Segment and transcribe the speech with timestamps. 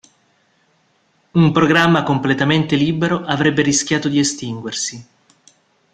[1.33, 5.07] Un programma completamente libero avrebbe rischiato di estinguersi.